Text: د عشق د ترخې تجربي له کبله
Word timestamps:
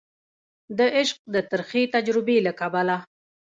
د 0.77 0.79
عشق 0.97 1.17
د 1.33 1.35
ترخې 1.51 1.83
تجربي 1.95 2.37
له 2.45 2.51
کبله 2.59 2.95